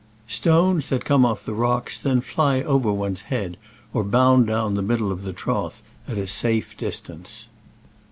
[0.27, 3.55] Stones that come off the rocks then ff y over one's head
[3.93, 7.49] or bound down the middle of the trough at safe distance.